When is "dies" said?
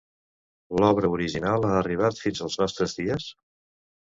3.03-3.29